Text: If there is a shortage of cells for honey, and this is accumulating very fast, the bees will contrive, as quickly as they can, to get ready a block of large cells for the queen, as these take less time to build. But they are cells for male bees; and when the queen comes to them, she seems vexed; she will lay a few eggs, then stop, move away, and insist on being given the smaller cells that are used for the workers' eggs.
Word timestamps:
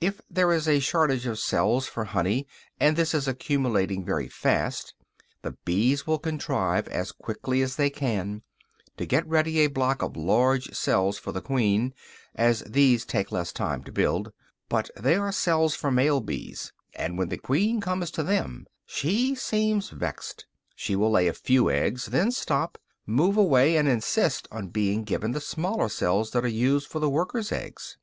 If 0.00 0.20
there 0.28 0.50
is 0.52 0.66
a 0.66 0.80
shortage 0.80 1.24
of 1.24 1.38
cells 1.38 1.86
for 1.86 2.06
honey, 2.06 2.48
and 2.80 2.96
this 2.96 3.14
is 3.14 3.28
accumulating 3.28 4.04
very 4.04 4.28
fast, 4.28 4.92
the 5.42 5.52
bees 5.64 6.04
will 6.04 6.18
contrive, 6.18 6.88
as 6.88 7.12
quickly 7.12 7.62
as 7.62 7.76
they 7.76 7.88
can, 7.88 8.42
to 8.96 9.06
get 9.06 9.24
ready 9.28 9.60
a 9.60 9.68
block 9.68 10.02
of 10.02 10.16
large 10.16 10.74
cells 10.74 11.16
for 11.16 11.30
the 11.30 11.40
queen, 11.40 11.94
as 12.34 12.62
these 12.66 13.04
take 13.04 13.30
less 13.30 13.52
time 13.52 13.84
to 13.84 13.92
build. 13.92 14.32
But 14.68 14.90
they 14.96 15.14
are 15.14 15.30
cells 15.30 15.76
for 15.76 15.92
male 15.92 16.20
bees; 16.20 16.72
and 16.96 17.16
when 17.16 17.28
the 17.28 17.38
queen 17.38 17.80
comes 17.80 18.10
to 18.10 18.24
them, 18.24 18.66
she 18.84 19.36
seems 19.36 19.90
vexed; 19.90 20.46
she 20.74 20.96
will 20.96 21.12
lay 21.12 21.28
a 21.28 21.32
few 21.32 21.70
eggs, 21.70 22.06
then 22.06 22.32
stop, 22.32 22.78
move 23.06 23.36
away, 23.36 23.76
and 23.76 23.86
insist 23.86 24.48
on 24.50 24.70
being 24.70 25.04
given 25.04 25.30
the 25.30 25.40
smaller 25.40 25.88
cells 25.88 26.32
that 26.32 26.44
are 26.44 26.48
used 26.48 26.88
for 26.88 26.98
the 26.98 27.08
workers' 27.08 27.52
eggs. 27.52 27.96